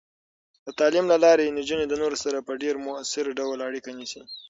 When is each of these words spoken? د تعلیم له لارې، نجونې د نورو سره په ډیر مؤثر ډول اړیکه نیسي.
د 0.65 0.67
تعلیم 0.79 1.05
له 1.11 1.17
لارې، 1.25 1.53
نجونې 1.57 1.85
د 1.87 1.93
نورو 2.01 2.17
سره 2.23 2.45
په 2.47 2.53
ډیر 2.61 2.75
مؤثر 2.85 3.25
ډول 3.39 3.57
اړیکه 3.67 3.89
نیسي. 3.99 4.21